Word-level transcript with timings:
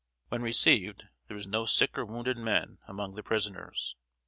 When 0.29 0.41
received, 0.41 1.03
there 1.27 1.37
were 1.37 1.43
no 1.45 1.67
sick 1.67 1.95
or 1.95 2.05
wounded 2.05 2.35
men 2.35 2.79
among 2.87 3.13
the 3.13 3.21
prisoners. 3.21 3.95